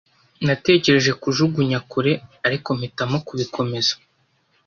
Natekereje 0.45 1.11
kujugunya 1.21 1.79
kure, 1.91 2.13
ariko 2.47 2.69
mpitamo 2.77 3.17
kubikomeza. 3.27 3.93